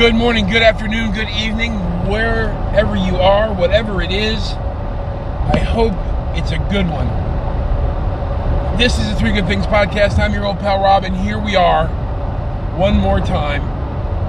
[0.00, 1.74] Good morning, good afternoon, good evening,
[2.08, 4.52] wherever you are, whatever it is.
[4.52, 5.92] I hope
[6.34, 7.06] it's a good one.
[8.78, 10.18] This is the Three Good Things podcast.
[10.18, 11.86] I'm your old pal Rob, and here we are,
[12.78, 13.60] one more time,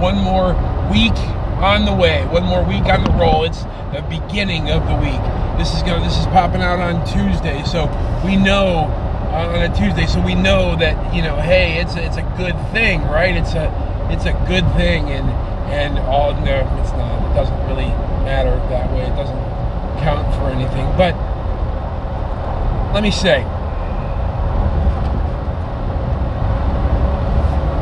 [0.02, 0.56] one more
[0.92, 1.18] week
[1.64, 3.46] on the way, one more week on the roll.
[3.46, 3.64] It's
[3.94, 5.22] the beginning of the week.
[5.58, 6.04] This is going.
[6.04, 7.86] This is popping out on Tuesday, so
[8.26, 8.92] we know
[9.32, 12.34] uh, on a Tuesday, so we know that you know, hey, it's a, it's a
[12.36, 13.38] good thing, right?
[13.38, 13.72] It's a
[14.12, 17.32] it's a good thing, and and all no, it's not.
[17.32, 17.90] It doesn't really
[18.26, 19.04] matter that way.
[19.04, 19.40] It doesn't
[20.04, 20.86] count for anything.
[20.98, 21.16] But
[22.94, 23.44] let me say,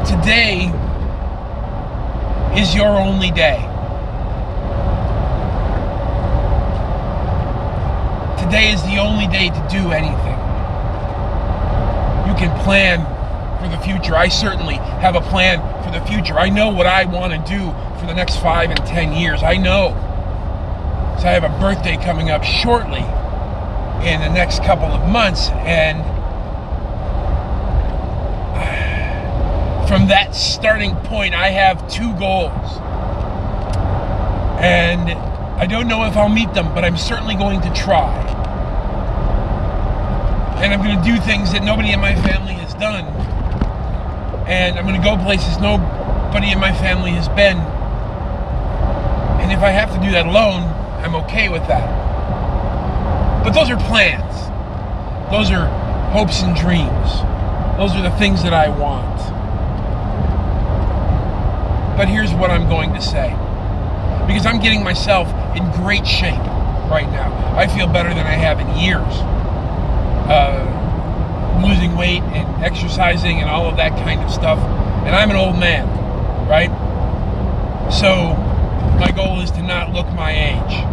[0.05, 0.71] today
[2.55, 3.57] is your only day.
[8.37, 10.37] Today is the only day to do anything.
[12.27, 13.05] You can plan
[13.59, 14.15] for the future.
[14.15, 16.37] I certainly have a plan for the future.
[16.37, 19.43] I know what I want to do for the next five and ten years.
[19.43, 19.89] I know.
[21.19, 23.03] So I have a birthday coming up shortly
[24.07, 25.99] in the next couple of months, and
[29.89, 32.77] from that starting point, I have two goals.
[34.61, 35.11] And
[35.59, 38.15] I don't know if I'll meet them, but I'm certainly going to try.
[40.63, 43.03] And I'm going to do things that nobody in my family has done.
[44.47, 47.57] And I'm going to go places nobody in my family has been.
[49.49, 50.61] And if I have to do that alone,
[51.01, 51.89] I'm okay with that.
[53.43, 54.45] But those are plans.
[55.31, 55.65] Those are
[56.11, 57.09] hopes and dreams.
[57.79, 59.17] Those are the things that I want.
[61.97, 63.29] But here's what I'm going to say.
[64.27, 65.27] Because I'm getting myself
[65.57, 66.45] in great shape
[66.85, 67.33] right now.
[67.57, 69.01] I feel better than I have in years.
[70.29, 70.61] Uh,
[71.65, 74.59] losing weight and exercising and all of that kind of stuff.
[75.07, 75.87] And I'm an old man,
[76.47, 76.69] right?
[77.91, 78.38] So
[78.99, 80.83] my goal is to not look my age.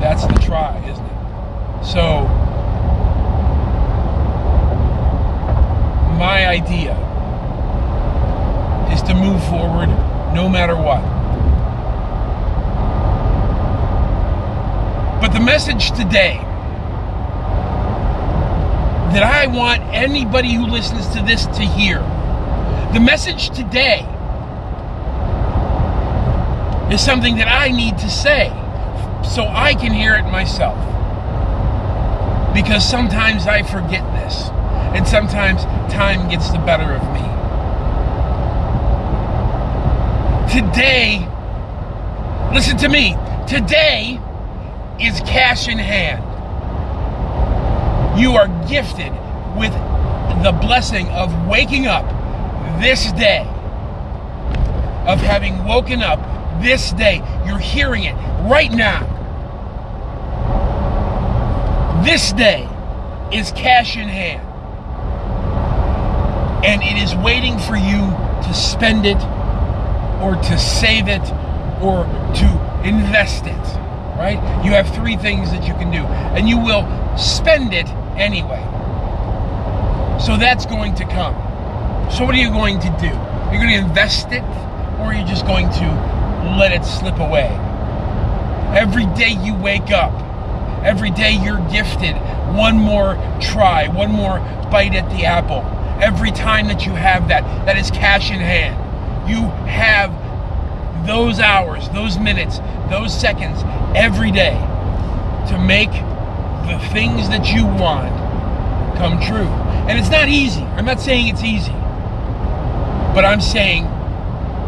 [0.00, 1.84] That's the try, isn't it?
[1.84, 2.22] So
[6.18, 6.96] my idea
[8.92, 9.88] is to move forward
[10.34, 11.00] no matter what.
[15.20, 16.38] But the message today
[19.12, 22.00] that I want anybody who listens to this to hear,
[22.92, 24.06] the message today
[26.90, 28.48] is something that I need to say
[29.22, 30.78] so I can hear it myself.
[32.54, 34.48] Because sometimes I forget this,
[34.96, 37.20] and sometimes time gets the better of me.
[40.50, 41.28] Today,
[42.54, 43.16] listen to me,
[43.46, 44.18] today
[44.98, 46.24] is cash in hand.
[48.18, 49.12] You are gifted
[49.56, 49.72] with
[50.42, 52.06] the blessing of waking up
[52.80, 53.46] this day,
[55.06, 56.18] of having woken up
[56.62, 57.22] this day.
[57.46, 58.14] You're hearing it
[58.48, 59.14] right now.
[62.04, 62.68] This day
[63.32, 64.44] is cash in hand.
[66.64, 67.98] And it is waiting for you
[68.46, 69.20] to spend it
[70.22, 71.22] or to save it
[71.82, 72.04] or
[72.34, 73.78] to invest it.
[74.18, 74.38] Right?
[74.64, 76.04] You have three things that you can do.
[76.36, 76.86] And you will
[77.16, 78.64] spend it anyway.
[80.20, 81.34] So that's going to come.
[82.10, 83.06] So what are you going to do?
[83.06, 84.42] You're going to invest it
[84.98, 86.17] or are you just going to
[86.56, 87.48] let it slip away?
[88.76, 90.12] Every day you wake up,
[90.84, 92.16] every day you're gifted
[92.54, 94.38] one more try, one more
[94.70, 95.62] bite at the apple.
[96.02, 98.76] Every time that you have that, that is cash in hand.
[99.28, 100.12] You have
[101.06, 102.58] those hours, those minutes,
[102.90, 103.62] those seconds
[103.96, 104.54] every day
[105.48, 108.14] to make the things that you want
[108.98, 109.48] come true.
[109.88, 110.62] And it's not easy.
[110.62, 111.72] I'm not saying it's easy.
[113.14, 113.84] But I'm saying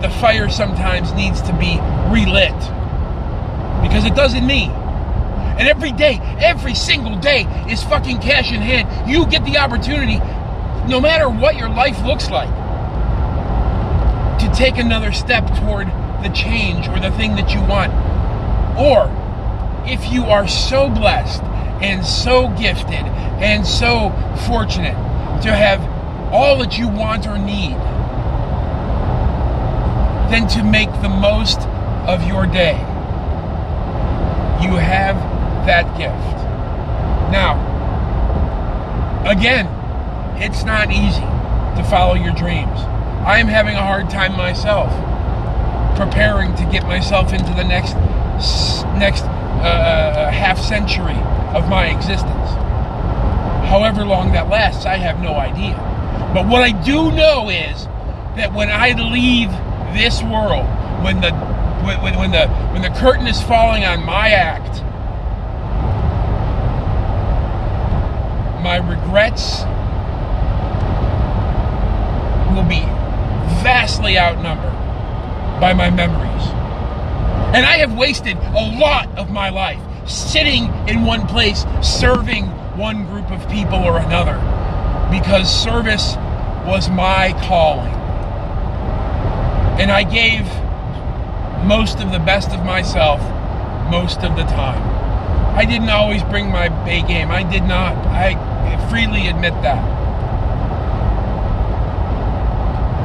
[0.02, 1.78] the fire sometimes needs to be
[2.10, 2.54] relit.
[3.82, 4.66] Because it doesn't me.
[5.58, 9.10] And every day, every single day is fucking cash in hand.
[9.10, 10.18] You get the opportunity,
[10.88, 12.48] no matter what your life looks like,
[14.40, 15.88] to take another step toward
[16.22, 17.92] the change or the thing that you want.
[18.78, 19.10] Or
[19.86, 21.42] if you are so blessed
[21.82, 23.04] and so gifted
[23.42, 24.10] and so
[24.46, 24.94] fortunate
[25.42, 25.80] to have
[26.32, 27.76] all that you want or need,
[30.30, 31.60] then to make the most
[32.06, 32.78] of your day.
[34.62, 35.16] You have
[35.66, 36.36] that gift.
[37.32, 37.58] Now,
[39.28, 39.66] again,
[40.40, 42.80] it's not easy to follow your dreams.
[43.26, 44.90] I am having a hard time myself
[45.96, 47.94] preparing to get myself into the next
[48.98, 51.18] next uh, half century
[51.54, 52.50] of my existence.
[53.68, 55.74] However long that lasts, I have no idea.
[56.34, 57.84] But what I do know is
[58.36, 59.50] that when I leave
[59.92, 60.66] this world,
[61.04, 61.32] when the
[61.84, 64.82] when, when the when the curtain is falling on my act,
[68.62, 69.60] my regrets
[72.54, 72.84] will be
[73.62, 74.72] vastly outnumbered
[75.60, 76.30] by my memories.
[77.54, 82.46] And I have wasted a lot of my life sitting in one place, serving
[82.76, 84.36] one group of people or another,
[85.10, 86.16] because service
[86.66, 87.99] was my calling.
[89.80, 90.44] And I gave
[91.66, 93.18] most of the best of myself
[93.90, 95.56] most of the time.
[95.56, 97.30] I didn't always bring my A game.
[97.30, 97.96] I did not.
[98.08, 98.34] I
[98.90, 99.80] freely admit that.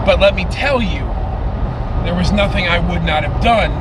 [0.05, 1.05] But let me tell you,
[2.03, 3.71] there was nothing I would not have done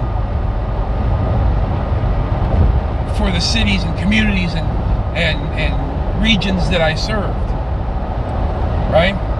[3.17, 4.69] for the cities and communities and,
[5.17, 7.35] and, and regions that I served.
[8.93, 9.34] Right?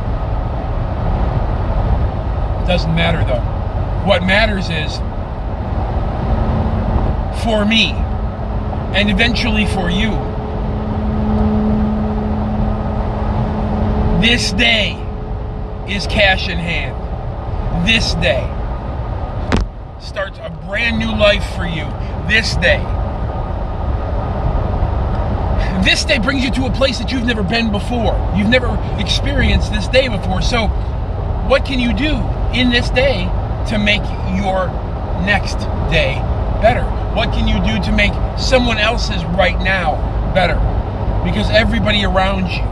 [2.67, 3.43] Doesn't matter though.
[4.07, 4.97] What matters is
[7.45, 7.91] for me
[8.95, 10.11] and eventually for you.
[14.23, 14.93] This day
[15.87, 16.97] is cash in hand.
[17.87, 18.43] This day
[20.01, 21.85] starts a brand new life for you.
[22.29, 22.83] This day.
[25.85, 28.15] This day brings you to a place that you've never been before.
[28.35, 30.41] You've never experienced this day before.
[30.41, 30.69] So,
[31.47, 32.17] what can you do
[32.55, 33.25] in this day
[33.69, 34.03] to make
[34.39, 34.69] your
[35.27, 35.57] next
[35.91, 36.15] day
[36.63, 36.85] better?
[37.15, 39.97] What can you do to make someone else's right now
[40.35, 40.57] better?
[41.25, 42.63] Because everybody around you,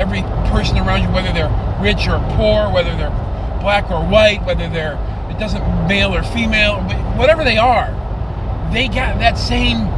[0.00, 3.10] every person around you, whether they're rich or poor, whether they're
[3.60, 4.98] black or white, whether they're
[5.30, 6.80] it doesn't male or female,
[7.16, 7.90] whatever they are,
[8.72, 9.88] they got that same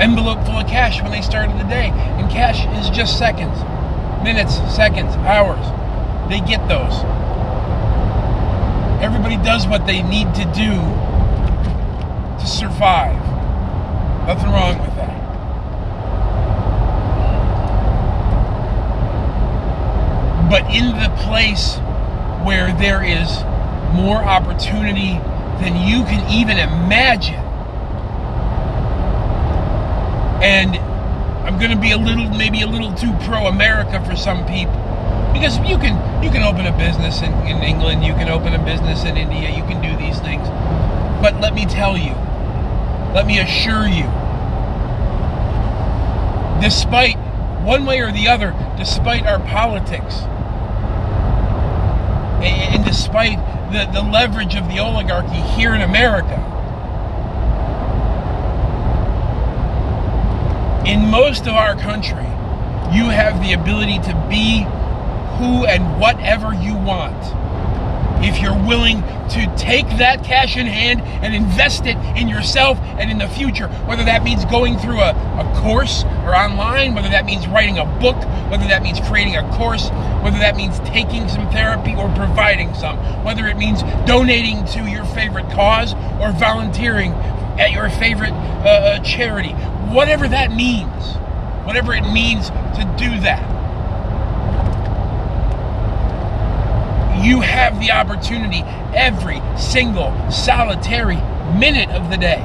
[0.00, 1.90] envelope full of cash when they started the day.
[1.90, 3.58] And cash is just seconds,
[4.24, 5.60] minutes, seconds, hours.
[6.30, 7.02] They get those.
[9.02, 10.70] Everybody does what they need to do
[12.38, 13.18] to survive.
[14.28, 15.18] Nothing wrong with that.
[20.48, 21.78] But in the place
[22.44, 23.42] where there is
[23.92, 25.18] more opportunity
[25.60, 27.34] than you can even imagine,
[30.42, 30.76] and
[31.46, 34.81] I'm going to be a little, maybe a little too pro-America for some people,
[35.32, 38.64] because you can you can open a business in, in England, you can open a
[38.64, 40.46] business in India, you can do these things.
[41.20, 42.14] But let me tell you,
[43.14, 44.04] let me assure you,
[46.60, 47.16] despite
[47.64, 50.16] one way or the other, despite our politics,
[52.42, 53.38] and despite
[53.72, 56.38] the, the leverage of the oligarchy here in America,
[60.86, 62.26] in most of our country,
[62.92, 64.66] you have the ability to be
[65.38, 67.16] who and whatever you want.
[68.24, 73.10] If you're willing to take that cash in hand and invest it in yourself and
[73.10, 77.24] in the future, whether that means going through a, a course or online, whether that
[77.24, 78.16] means writing a book,
[78.48, 79.88] whether that means creating a course,
[80.22, 85.04] whether that means taking some therapy or providing some, whether it means donating to your
[85.06, 87.12] favorite cause or volunteering
[87.58, 89.50] at your favorite uh, uh charity,
[89.92, 91.16] whatever that means,
[91.66, 93.51] whatever it means to do that
[97.22, 98.62] you have the opportunity
[98.94, 101.16] every single solitary
[101.56, 102.42] minute of the day.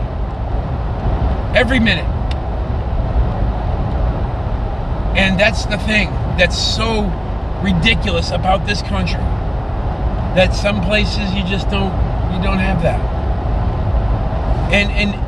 [1.55, 2.05] Every minute.
[5.17, 7.05] And that's the thing that's so
[7.63, 9.19] ridiculous about this country.
[10.35, 11.91] That some places you just don't
[12.31, 12.99] you don't have that.
[14.71, 15.27] And and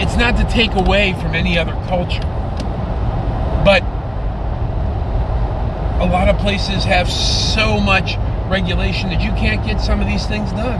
[0.00, 2.22] it's not to take away from any other culture.
[3.64, 3.82] But
[6.00, 8.16] a lot of places have so much
[8.48, 10.78] regulation that you can't get some of these things done.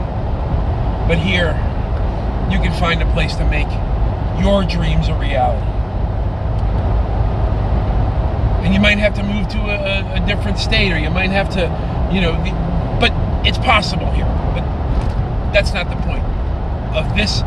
[1.07, 1.51] But here,
[2.49, 3.67] you can find a place to make
[4.41, 5.65] your dreams a reality.
[8.63, 11.49] And you might have to move to a, a different state, or you might have
[11.51, 11.61] to,
[12.13, 12.33] you know,
[12.99, 13.11] but
[13.45, 14.25] it's possible here.
[14.53, 14.63] But
[15.51, 16.23] that's not the point
[16.95, 17.43] of this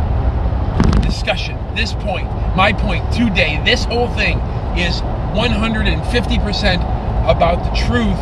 [1.03, 1.57] discussion.
[1.75, 4.39] This point, my point today, this whole thing
[4.77, 5.01] is
[5.33, 8.19] 150% about the truth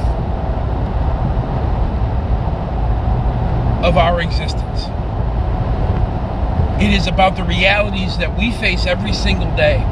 [3.85, 4.85] of our existence.
[6.83, 9.83] It is about the realities that we face every single day.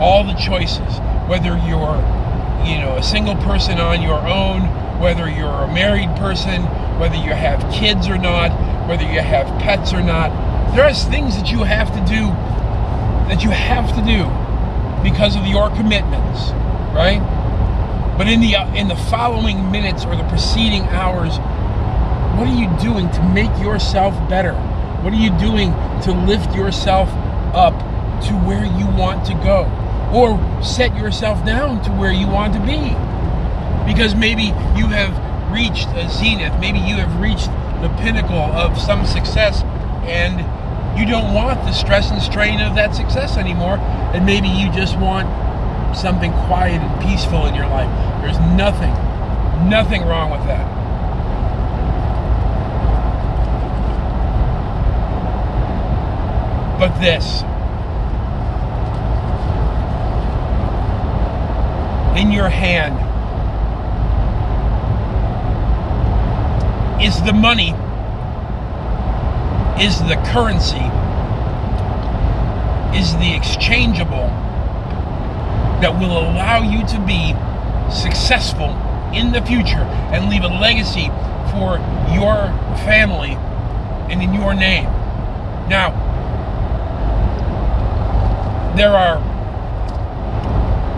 [0.00, 1.98] All the choices, whether you're,
[2.66, 4.62] you know, a single person on your own,
[5.00, 6.62] whether you're a married person,
[6.98, 8.50] whether you have kids or not,
[8.88, 10.30] whether you have pets or not.
[10.74, 12.26] There are things that you have to do
[13.28, 14.24] that you have to do
[15.02, 16.50] because of your commitments?
[18.18, 21.38] But in the uh, in the following minutes or the preceding hours,
[22.36, 24.54] what are you doing to make yourself better?
[25.02, 25.70] What are you doing
[26.02, 27.08] to lift yourself
[27.54, 27.78] up
[28.26, 29.70] to where you want to go?
[30.12, 30.34] Or
[30.64, 32.90] set yourself down to where you want to be?
[33.86, 34.46] Because maybe
[34.76, 35.14] you have
[35.52, 37.46] reached a zenith, maybe you have reached
[37.80, 39.62] the pinnacle of some success
[40.10, 40.40] and
[40.98, 43.78] you don't want the stress and strain of that success anymore
[44.12, 45.28] and maybe you just want
[45.94, 47.90] something quiet and peaceful in your life
[48.22, 48.92] there's nothing
[49.68, 50.78] nothing wrong with that
[56.78, 57.42] but this.
[62.16, 62.94] In your hand
[67.02, 67.70] is the money,
[69.82, 70.76] is the currency,
[72.96, 74.30] is the exchangeable
[75.80, 77.34] that will allow you to be
[77.92, 78.70] successful
[79.14, 81.08] in the future and leave a legacy
[81.50, 81.78] for
[82.12, 82.52] your
[82.84, 83.32] family
[84.10, 84.84] and in your name.
[85.68, 85.92] Now,
[88.76, 89.18] there are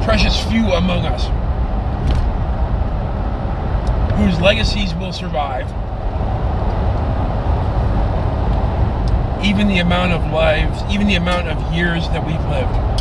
[0.05, 1.25] precious few among us
[4.19, 5.67] whose legacies will survive.
[9.45, 13.01] Even the amount of lives, even the amount of years that we've lived.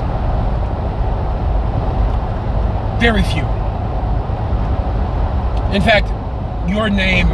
[3.00, 3.44] Very few.
[5.74, 6.10] In fact,
[6.70, 7.28] your name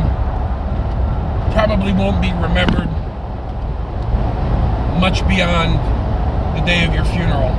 [1.53, 2.87] probably won't be remembered
[4.99, 5.73] much beyond
[6.55, 7.49] the day of your funeral.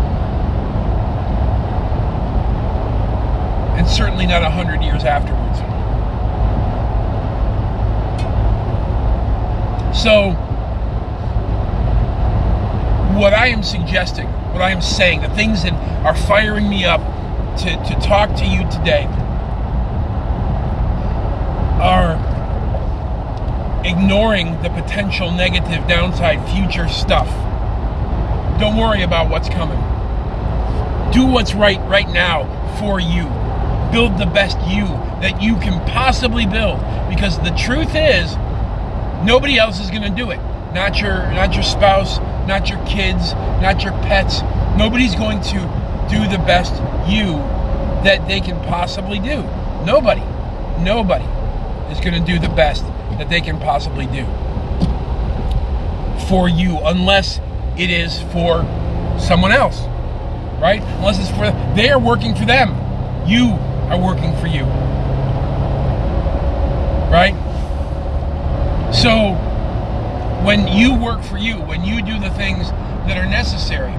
[3.76, 5.58] And certainly not a hundred years afterwards.
[10.00, 10.30] So,
[13.18, 15.72] what I am suggesting, what I am saying, the things that
[16.04, 17.00] are firing me up
[17.58, 19.04] to, to talk to you today
[21.80, 22.16] are
[23.84, 27.28] ignoring the potential negative downside future stuff
[28.58, 29.78] don't worry about what's coming.
[31.12, 32.44] Do what's right right now
[32.78, 33.24] for you.
[33.92, 34.86] Build the best you
[35.20, 38.34] that you can possibly build because the truth is
[39.26, 40.38] nobody else is going to do it.
[40.72, 44.40] Not your not your spouse, not your kids, not your pets.
[44.78, 46.74] Nobody's going to do the best
[47.08, 47.34] you
[48.04, 49.42] that they can possibly do.
[49.84, 50.22] Nobody.
[50.82, 51.24] Nobody
[51.90, 52.84] is going to do the best
[53.18, 54.24] that they can possibly do
[56.28, 57.40] for you unless
[57.78, 58.62] it is for
[59.18, 59.80] someone else,
[60.60, 60.82] right?
[60.98, 62.70] Unless it's for they are working for them,
[63.26, 63.50] you
[63.90, 64.64] are working for you,
[67.10, 67.34] right?
[68.92, 69.34] So
[70.44, 72.70] when you work for you, when you do the things
[73.06, 73.92] that are necessary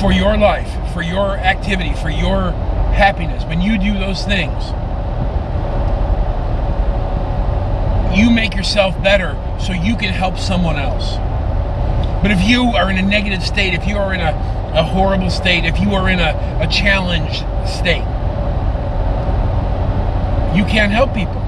[0.00, 2.50] for your life, for your activity, for your
[2.92, 4.64] happiness, when you do those things,
[8.16, 11.16] you make yourself better so you can help someone else.
[12.22, 14.32] But if you are in a negative state, if you are in a,
[14.74, 18.04] a horrible state, if you are in a, a challenged state,
[20.56, 21.42] you can't help people.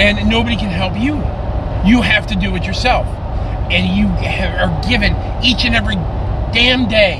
[0.00, 1.14] And nobody can help you.
[1.88, 3.06] You have to do it yourself.
[3.70, 5.96] And you are given each and every
[6.52, 7.16] damn day,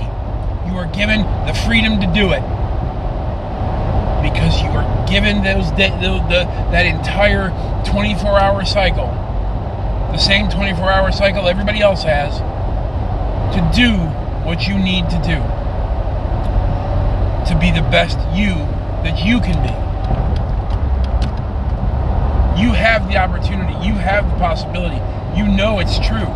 [0.66, 2.42] you are given the freedom to do it.
[4.22, 5.88] Because you are given those the,
[6.28, 7.50] the, that entire
[7.84, 9.06] 24 hour cycle,
[10.12, 12.38] the same 24 hour cycle everybody else has,
[13.54, 13.92] to do
[14.44, 15.38] what you need to do.
[17.50, 18.54] To be the best you
[19.04, 19.74] that you can be.
[22.60, 24.96] You have the opportunity, you have the possibility,
[25.36, 26.30] you know it's true.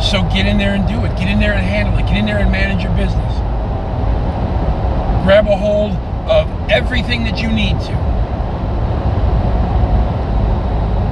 [0.00, 1.16] So get in there and do it.
[1.18, 2.06] Get in there and handle it.
[2.06, 3.34] Get in there and manage your business.
[5.24, 5.92] Grab a hold
[6.30, 7.92] of everything that you need to.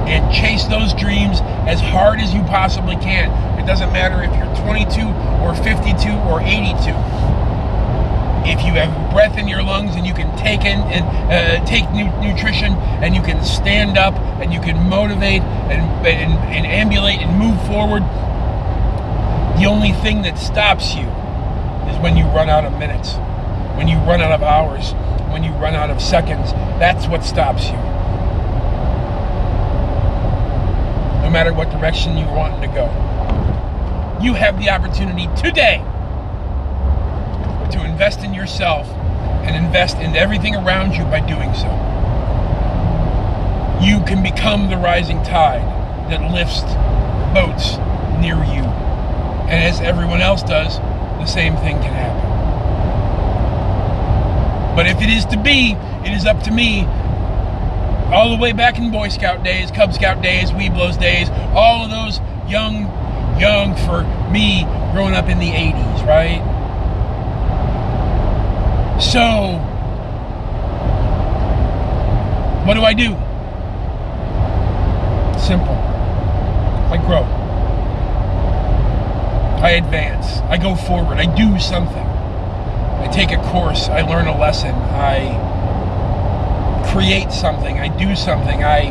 [0.09, 1.39] And chase those dreams
[1.69, 3.29] as hard as you possibly can.
[3.59, 5.05] It doesn't matter if you're 22
[5.45, 6.89] or 52 or 82.
[8.49, 11.89] If you have breath in your lungs and you can take in and uh, take
[11.91, 12.73] nu- nutrition
[13.03, 17.59] and you can stand up and you can motivate and, and, and ambulate and move
[17.67, 18.01] forward,
[19.59, 21.05] the only thing that stops you
[21.91, 23.15] is when you run out of minutes,
[23.77, 24.93] when you run out of hours,
[25.31, 26.51] when you run out of seconds.
[26.79, 27.77] That's what stops you.
[31.23, 32.85] No matter what direction you want to go.
[34.21, 35.83] You have the opportunity today
[37.71, 38.87] to invest in yourself
[39.43, 41.67] and invest in everything around you by doing so.
[43.81, 45.63] You can become the rising tide
[46.11, 46.63] that lifts
[47.33, 47.77] boats
[48.19, 48.67] near you.
[49.47, 50.77] And as everyone else does,
[51.19, 52.29] the same thing can happen.
[54.75, 56.85] But if it is to be, it is up to me.
[58.13, 61.89] All the way back in Boy Scout days, Cub Scout days, Webelos days, all of
[61.89, 62.19] those
[62.49, 62.83] young,
[63.39, 66.41] young for me growing up in the 80s, right?
[69.01, 69.57] So,
[72.65, 73.15] what do I do?
[76.89, 77.23] I grow.
[79.63, 80.39] I advance.
[80.49, 81.17] I go forward.
[81.17, 81.97] I do something.
[81.97, 83.89] I take a course.
[83.89, 84.73] I learn a lesson.
[84.73, 85.47] I
[86.91, 87.79] create something.
[87.79, 88.63] I do something.
[88.63, 88.89] I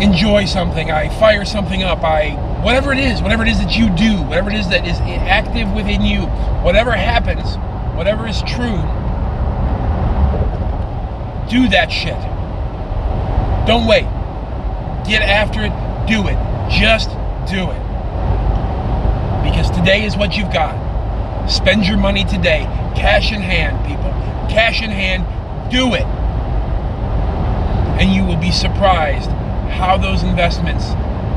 [0.00, 0.90] enjoy something.
[0.90, 2.02] I fire something up.
[2.02, 2.30] I
[2.62, 5.70] whatever it is, whatever it is that you do, whatever it is that is active
[5.72, 6.22] within you,
[6.62, 7.56] whatever happens,
[7.96, 8.80] whatever is true,
[11.50, 12.20] do that shit.
[13.66, 14.06] Don't wait.
[15.06, 15.89] Get after it.
[16.10, 16.36] Do it.
[16.68, 17.10] Just
[17.48, 17.82] do it.
[19.44, 20.74] Because today is what you've got.
[21.48, 22.64] Spend your money today.
[22.96, 24.10] Cash in hand, people.
[24.52, 25.24] Cash in hand.
[25.70, 26.02] Do it.
[28.00, 29.30] And you will be surprised
[29.70, 30.84] how those investments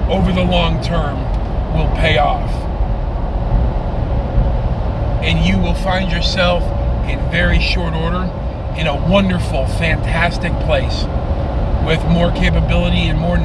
[0.10, 1.20] over the long term
[1.78, 2.50] will pay off.
[5.24, 6.64] And you will find yourself
[7.08, 8.24] in very short order
[8.76, 11.04] in a wonderful, fantastic place
[11.86, 13.38] with more capability and more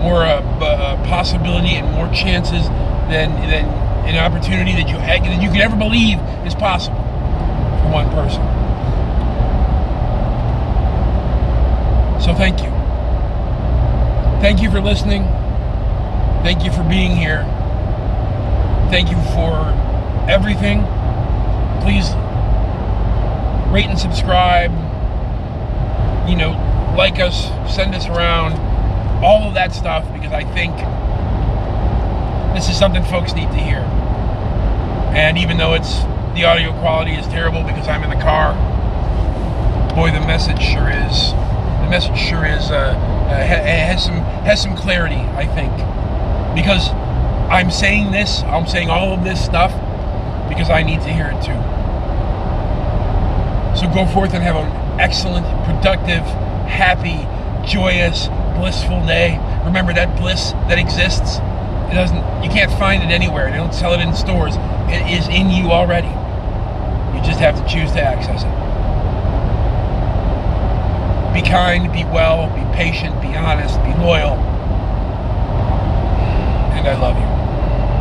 [0.00, 2.66] more uh, uh, possibility and more chances
[3.08, 3.64] than than
[4.08, 8.42] an opportunity that you had, that you could ever believe is possible for one person.
[12.20, 12.70] So thank you.
[14.40, 15.24] Thank you for listening.
[16.42, 17.42] Thank you for being here.
[18.90, 19.74] Thank you for
[20.28, 20.84] everything.
[21.82, 22.08] Please
[23.70, 24.70] rate and subscribe.
[26.28, 28.67] You know, like us, send us around,
[29.22, 30.76] all of that stuff because I think
[32.54, 33.80] this is something folks need to hear.
[35.14, 36.00] And even though it's
[36.34, 38.54] the audio quality is terrible because I'm in the car,
[39.94, 41.32] boy, the message sure is.
[41.32, 42.94] The message sure is uh,
[43.28, 45.16] uh, has some has some clarity.
[45.16, 45.72] I think
[46.54, 46.90] because
[47.50, 49.72] I'm saying this, I'm saying all of this stuff
[50.48, 51.58] because I need to hear it too.
[53.78, 56.24] So go forth and have an excellent, productive,
[56.66, 57.26] happy,
[57.66, 59.38] joyous, blissful day.
[59.64, 61.38] Remember that bliss that exists.
[61.90, 62.20] It doesn't.
[62.42, 63.50] You can't find it anywhere.
[63.50, 64.56] They don't sell it in stores.
[64.90, 66.08] It is in you already.
[67.16, 68.58] You just have to choose to access it.
[71.34, 74.34] Be kind, be well, be patient, be honest, be loyal.
[76.74, 77.37] And I love you.